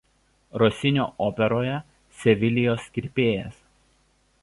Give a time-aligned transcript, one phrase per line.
[0.61, 1.75] Rosinio operoje
[2.23, 3.65] „Sevilijos kirpėjas“.